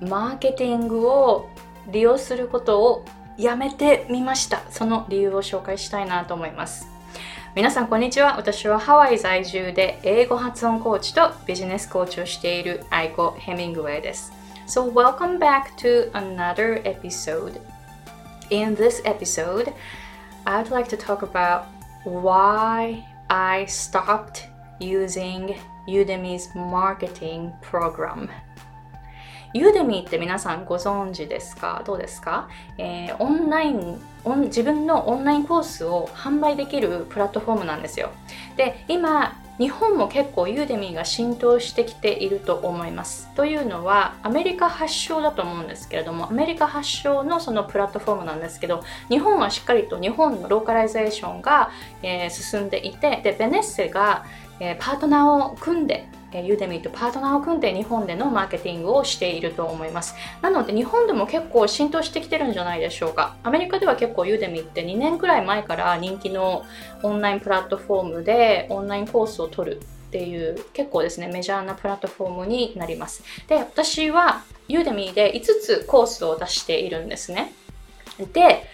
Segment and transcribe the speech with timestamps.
[0.00, 1.48] マーケティングを
[1.90, 3.04] 利用することを
[3.36, 6.88] やめてみましたその理由を紹介したいなと思います
[7.54, 14.32] 皆さんこんにちは私はハワイ在住で英語発音コーチとビジネスコーチをしているアイコ・ヘミングウェイです
[14.66, 17.60] So welcome back to another episode
[18.50, 19.72] In this episode
[20.44, 21.64] I'd like to talk about
[22.04, 25.56] why I stopped using
[25.88, 28.28] Udemy's marketing program
[29.54, 31.82] Udemy って皆さんご存知ですか？
[31.86, 33.98] どうですか、えー、オンライン
[34.44, 38.10] 自分のオンラインコースを販売できるプラットフォームなんですよ。
[38.56, 43.28] で、今、日本も結構 Udemy が浸透してきていると思います。
[43.34, 51.70] というのはアメリカ発祥だと思うんですけれどもアメリカ発祥のそのプラットフォームなんですけど日本はしっかりと日本のローカライゼーションが、
[52.02, 54.26] えー、進んでいてでベネッセが、
[54.60, 60.14] えー、パートナーを組んでユーデミーとパートナーを組んで日本でのマーケティングをしていると思います。
[60.42, 63.36] なので日本でも結構浸透してきてるんじゃないでしょうか。
[63.42, 66.64] アメリカでは結構ユーデミーって2年くらい前から人気の
[67.02, 73.22] オンラインプラットフォームでオンラインコースを取るっていう結構ですねメジャーなプラットフォームになります。
[73.46, 77.52] で、私はユーデミーで5つコースを出しているんですね。
[78.34, 78.64] で、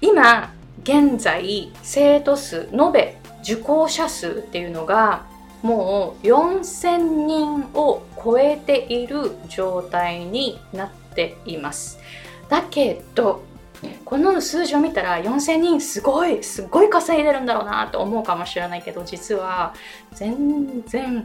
[0.00, 0.52] 今
[0.82, 5.26] 現在生徒数延べ受講者数っていうのが
[5.62, 11.98] もう4000人を超えている状態になっています。
[12.48, 13.42] だけど、
[14.04, 19.74] この数字を見たら4000人すごい、すごい稼いでるんだろうなと思うかもしれないけど、実は
[20.12, 21.24] 全然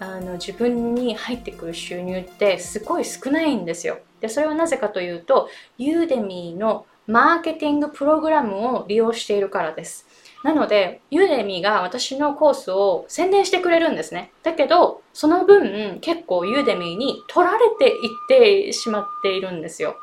[0.00, 3.98] あの自分に入ってくる収入ってすごい少ないんですよ。
[4.20, 10.06] で、それはなぜかというと、ユーデミーのマーケティングプログラムを利用しているからです。
[10.44, 14.30] なので、ユーデミーが私のコースを宣伝してくれるんですね。
[14.42, 19.96] だけど、その分結構ユーデミーに取られていってしまっているんですよ。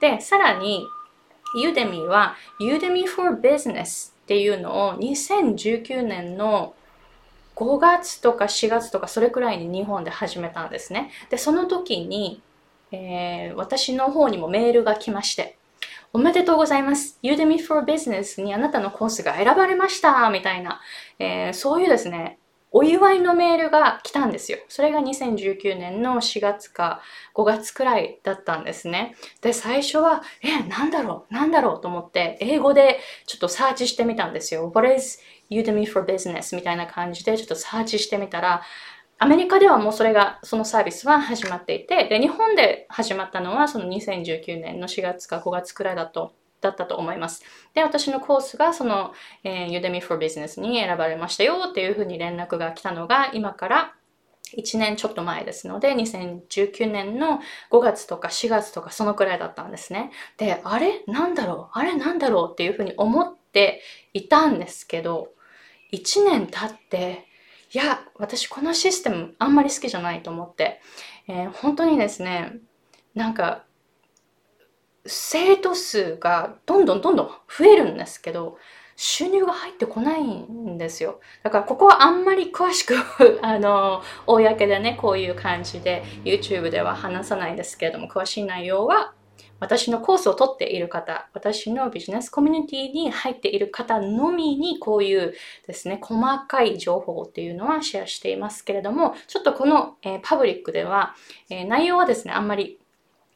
[0.00, 0.86] で、さらに、
[1.54, 6.74] ユーデミーは Udemy for Business っていうのを2019年の
[7.56, 11.10] 5月とか4月とかそれくらいに日本で始めたんですね。
[11.30, 12.40] で、その時に、
[12.90, 15.58] えー、私の方にもメールが来まして、
[16.14, 17.18] おめでとうございます。
[17.22, 20.82] Udemy for Business にあなたのコースが選ばれましたみたいな、
[21.18, 22.38] えー、そういうですね、
[22.70, 24.58] お祝いのメールが来たんですよ。
[24.68, 27.00] それが2019年の4月か
[27.34, 29.14] 5月くらいだったんですね。
[29.40, 31.34] で、最初は、え、なんだろう？
[31.34, 31.80] なんだろう？
[31.80, 34.70] と思って、英語でちょっとサーチしてみたんですよ。
[34.74, 35.18] What is
[35.50, 36.54] Udemy for Business?
[36.54, 38.62] みたいな感じでちょっとサーチしてみたら、
[39.18, 47.42] アメリカではもうそれが、そのサービスは始まっていて、で、日本で始まったのはその2019年の4月か5月くらいだと、だったと思います。
[47.74, 49.12] で、私のコースがその、
[49.44, 53.94] えー、Udemy for Business に選ばれましたよっていうふうに連絡が来たのが今から
[54.56, 57.40] 1年ちょっと前ですので、2019年の
[57.70, 60.12] 5月とか4月とかそのくらいだったんですね。
[60.36, 61.02] で、あれ？
[61.06, 61.78] なんだろう？
[61.78, 61.96] あれ？
[61.96, 62.52] なんだろう？
[62.52, 65.30] っていうふうに思っていたんですけど、
[65.92, 67.26] 1年経って、
[67.74, 70.80] いや、私このシステムあんまり好きじゃないと思って、
[71.26, 72.52] えー、本当にですね、
[73.14, 73.64] なんか、
[75.06, 78.58] 生徒数がどんどんどんどん増えるんですけど、
[78.94, 81.20] 収入が入ってこないんですよ。
[81.42, 82.94] だからここはあんまり詳しく
[83.42, 89.14] あの、公でね、こういう感じで YouTube では話さないですけれども、詳しい内容は
[89.62, 95.34] 私のコースを取っている方、私のビジネスコミュニティに入っている方のみにこういう
[95.68, 101.14] ですね、細かい情報っていうのはシェアしていますけれども、ちょっとこの、えー、パブリックでは、
[101.48, 102.80] えー、内容はですね、あんまり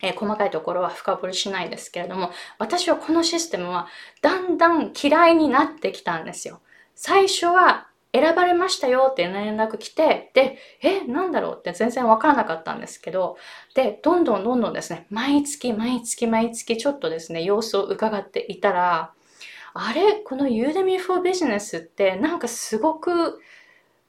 [0.02, 3.86] えー、細かいところは深掘りしないですけれども、私はこのシステムは
[4.20, 6.60] だんだん嫌いになってきたんですよ。
[6.96, 7.86] 最初は
[8.20, 13.36] 選ばれましたよって連絡来て、で、え、なんだろうって全然わからなかったんですけど、
[13.74, 19.12] で、どんどんどんどんですね、毎月毎月毎月ちょっとですね、様子を伺っていたら、
[19.74, 23.40] あれこの Udemy for Business ってなんかすごく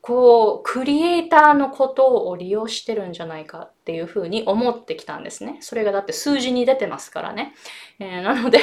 [0.08, 5.58] こう、クリエイターのことを利用してるんじゃないかっていうふうに思ってきたんですね。
[5.60, 7.54] それがだって数字に出てますからね。
[8.00, 8.60] えー、なので、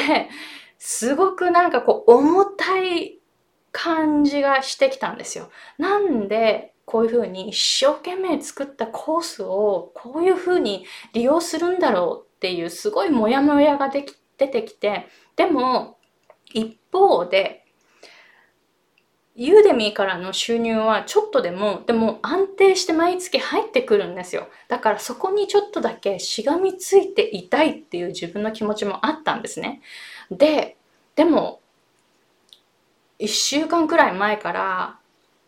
[0.79, 3.19] すごくなんかこう、重たい
[3.75, 5.51] 感じがしてきたんですよ。
[5.79, 15.07] なんでこういうふうに一生懸命作ったコースをこういうふうに利用するんだろうっていうすごいモヤモヤができ出てきて
[15.37, 15.99] でも
[16.53, 17.65] 一方で
[19.37, 29.81] ユーデミーからの収入はちょっとでもでも安定して毎月入ってくるんですよだからそこにちょっとだけしがみついていたいっていう自分の気持ちもあったんですね
[30.31, 30.77] で
[31.17, 31.61] でも
[33.19, 34.99] 1週間くらい前から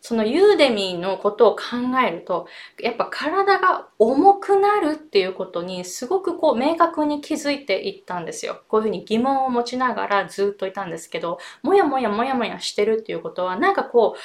[0.07, 1.63] そのユーデミーのことを考
[2.07, 2.47] えると、
[2.81, 8.63] やっぱ体が重くなるっていうことにすごくこう明確に気づいていったんですよ。
[8.69, 14.21] こういうふうに疑問を持ちながらずっといたんですけど、もやもやもやもやしてるっていうことは、なんかこう、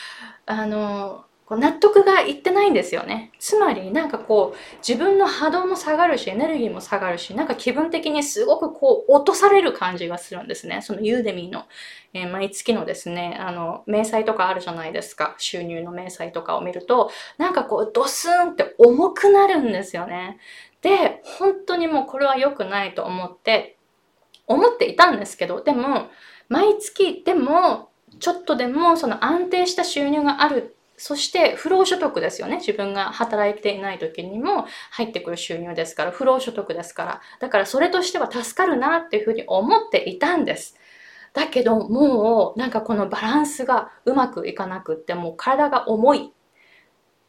[0.46, 3.30] あの、こう納得がいってないんですよね。
[3.38, 10.82] つまりなんかこう自分の波動も下がるしエネルギーも下がるしなんか気分的にすごくこう落とされる感じがするんですね。
[10.82, 11.66] そのユーデミーの、
[12.14, 15.36] えー、毎月のですね、あの、明細とかあるじゃないですか。
[15.40, 20.38] 収入の明細とかを見るとなんかこうドスンって重くなるんですよね。
[20.82, 23.76] で、本当にもうこれは良くないと思って
[24.48, 26.08] 思っていたんですけど、でも
[26.48, 27.90] 毎月でも
[28.22, 32.58] ちょっとでもその安定した収入があるそして不労所得ですよね。
[32.58, 37.22] 自分が働いていない時にも入ってくる収入ですから、不労所得ですから。
[37.40, 40.78] だからそれとしては助かるなっていうふうに思っていたんです。
[41.34, 46.32] だけどもうなんかこのバランスがうまくいかなくってもう体が重い。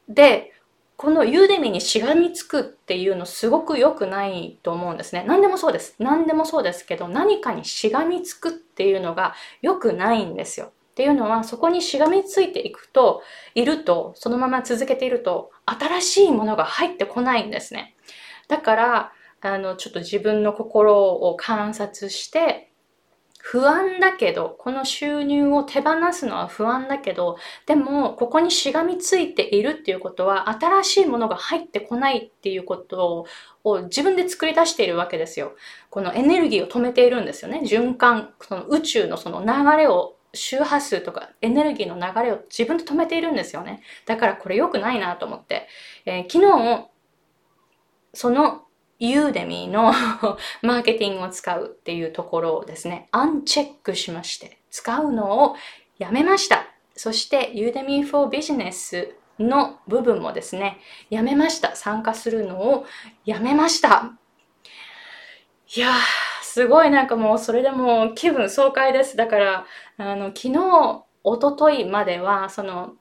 [0.06, 0.52] で、
[0.98, 5.24] このユーデミにしがみつくっていうのすごく良くないと思うんですね。
[5.26, 5.94] 何でもそうです。
[5.98, 10.72] 何でもそうですけど何かにしがみつくっていうのが良くないんですよ。
[10.92, 13.22] っていうのはそこにしがみついていくと
[13.54, 17.94] いるとそのまま続けていると新しいものが入ってこないんですね。
[18.48, 22.68] だからあのちょっと自分の心を観察して
[23.38, 33.26] 不安だけどこの収入を手放すのは不安だけどでもここにしがみついているっていうことは新しいものが入ってこないっていうこと
[33.64, 35.54] を自分で作り出しているわけですよ。
[35.90, 37.62] このエネルギーを止めているんですよね。
[37.64, 43.82] 循環その宇宙のその流れを周波数とかエネルギーの流れを自分で止めているんですよね。
[44.06, 45.68] だからこれ良くないなと思って、
[46.06, 46.88] えー、昨日、
[48.14, 48.62] その
[48.98, 49.92] ユーデミーの
[50.62, 55.56] マーケティングを使うっていうところをですね、アンチェックしまして、使うのを
[55.98, 56.66] やめました。
[56.94, 60.78] そして、ユーデミー for Business の部分もですね、
[61.10, 61.74] やめました。
[61.74, 62.86] 参加するのを
[63.24, 64.12] やめました。
[65.74, 65.92] いやー、
[66.42, 69.16] すごいなんかもうそれでも気分爽快です。
[69.16, 69.66] だから、
[70.10, 72.96] あの、昨日、おとといまでは、その、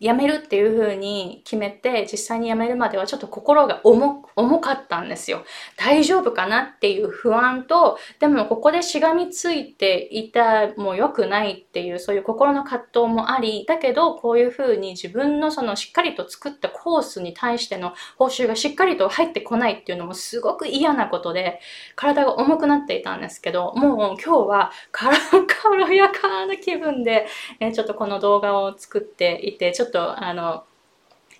[0.00, 5.44] 辞めるっていう風に決めて実際に辞めるまではちょっと心が重重かったんですよ。
[5.76, 21.60] 大丈夫かなっていう不安とでもここでしがみついていたもう良くないっていうそういう心の葛藤もありだけどこういう風に自分のそのしっかりと作ったコースに対しての報酬がしっかりと入ってこないっていうのもすごく嫌なことで
[21.94, 27.26] 体が重くなっていたんですけどもう今日は軽やかな気分で、
[27.60, 30.64] えちょっとこの動画を作っていてちょっとっとあの、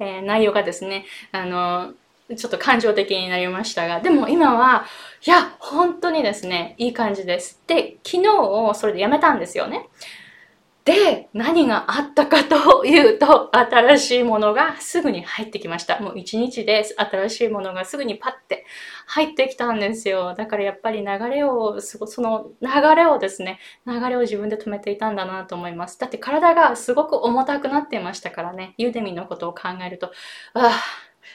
[0.01, 1.93] えー、内容がですねあの
[2.35, 4.85] ちょっと感情的になりましたが、でも今は、
[5.25, 7.63] いや、本当にですね、いい感じです。
[7.69, 9.87] で、昨日をそれでやめたんですよね。
[10.87, 15.99] で、何があったかというと、新しいものがすぐに入ってきました。
[15.99, 18.65] もう一日で新しいものがすぐにパッて
[19.07, 20.35] 入ってきたんですよ。
[20.35, 25.99] だからやっぱり流れを、その流れをですね、流れを自分で止めていたんだなと思います。
[25.99, 30.13] だって体がすごく重たくなっていましたからね、ユーデミのことを考えると、
[30.55, 30.71] あ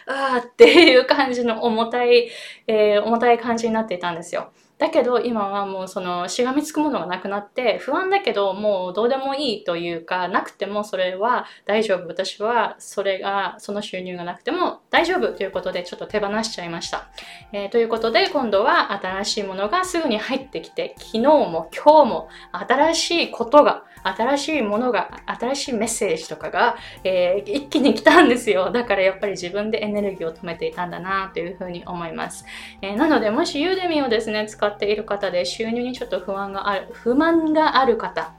[0.07, 2.29] あ、ああっていう感じの重たい、
[2.67, 4.53] えー、重たい感じになっていたんですよ。
[4.81, 12.07] だけど今はもうそのしがみつくものがなくなって不安だけどもうどうでもいいというかなくてもそれは大丈夫。
[12.07, 17.11] 私はそれがその収入がなくても大丈夫ということでちょっと手放しちゃいました、
[17.53, 28.71] えー、ということで今度は新しいものがすぐに入ってきて昨日も今日も新しいことが新しいものが新しいメッセージとかが、えー、一気に来たんですよ。
[28.71, 32.45] だからやっぱり自分でエネルギーを止めていたんだなというふうに思います、
[32.81, 38.33] えー、なのでもしユーデミをですね使っている方で収入にちょっと不安がある、不満がある方、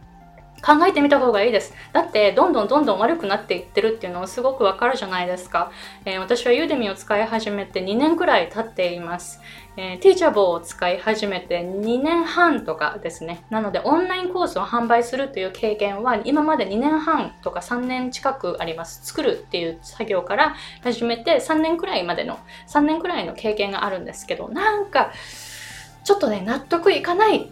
[0.63, 1.75] 考えてみた方がいいです。
[1.93, 5.73] だって、どんどんどんどん悪くなっていってるっていうのはすごくわかるじゃないですか。
[6.05, 9.41] えー、私はユーデミを使い始めて2年くらい経っています。
[9.77, 13.45] えー、ティーチャボを使い始めて2年半とかですね。
[13.51, 19.05] なので、オンラインコースを販売するという経験は今まで2年半とか3年近くあります。
[19.05, 22.39] 作るっていう作業から始めて3年くらいまでの、
[22.69, 25.13] 3年くらいの経験があるんですけど、なんか、
[26.05, 27.51] ちょっとね、納得いかない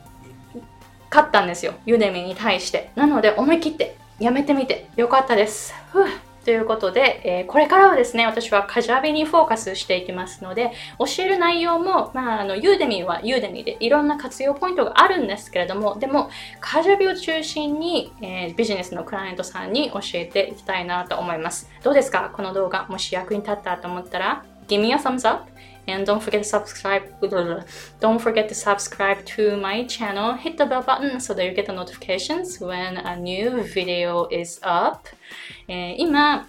[1.11, 1.75] かったんですよ。
[1.85, 2.90] ユデミに対して。
[2.95, 5.75] なので、思い切ってやめてみてよかったです。
[5.93, 6.05] ふ
[6.45, 21.69] ということで、えー、これからはですね、私はカジャビにフォーカスしていきますので、教える内容も、まあ、あの、ユーデミはユーデミでいろんな活用ポイントがあるんですけれども、でも、カジャビを中心に、えー、ビジネスのクライアントさんに教えていきたいなと思います。
[21.83, 25.50] どうですかこの動画、もし役に立ったと思ったら、Give me a thumbs up
[25.90, 27.02] And don't forget to subscribe.
[28.00, 30.35] Don't forget to subscribe to my channel.
[30.35, 34.61] Hit the bell button so that you get the notifications when a new video is
[34.62, 35.09] up.
[35.68, 36.49] えー、今、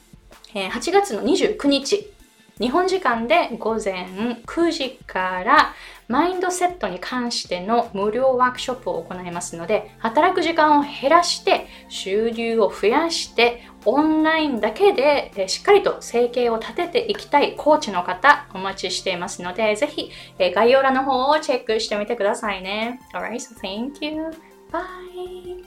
[0.53, 2.11] えー、8月の29日、
[2.59, 4.05] 日本時間で午前
[4.45, 5.73] 9時から
[6.11, 22.99] マインドセットに関しての無料ワークショップを行いますので、働く時間を減らして、収入を増やして、オンラインだけでしっかりと生計を立てていきたいコーチの方お待ちしていますので、ぜひ概要欄の方をチェックしてみてくださいね。
[23.13, 24.31] Alright, so thank you.
[24.69, 25.63] Bye!